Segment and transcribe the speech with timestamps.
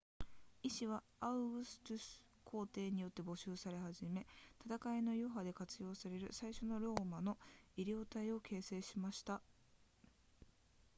[0.63, 4.25] 医師はアウグストゥス皇帝によって募集され始め
[4.65, 7.37] 戦いの余波で活用される最初のローマの
[7.77, 9.41] 医療隊を形成しました